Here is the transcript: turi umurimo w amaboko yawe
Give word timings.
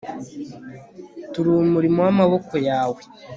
turi 1.31 1.47
umurimo 1.51 1.99
w 2.05 2.09
amaboko 2.13 2.53
yawe 2.67 3.01